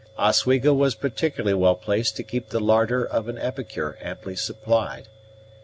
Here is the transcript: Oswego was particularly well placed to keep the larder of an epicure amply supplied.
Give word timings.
Oswego 0.17 0.73
was 0.73 0.95
particularly 0.95 1.53
well 1.53 1.75
placed 1.75 2.15
to 2.17 2.23
keep 2.23 2.49
the 2.49 2.59
larder 2.59 3.05
of 3.05 3.27
an 3.27 3.37
epicure 3.37 3.99
amply 4.01 4.35
supplied. 4.35 5.07